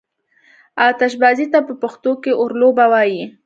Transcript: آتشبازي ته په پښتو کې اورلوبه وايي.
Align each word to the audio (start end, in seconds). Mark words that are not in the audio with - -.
آتشبازي 0.87 1.45
ته 1.53 1.59
په 1.67 1.73
پښتو 1.81 2.11
کې 2.23 2.31
اورلوبه 2.41 2.85
وايي. 2.91 3.23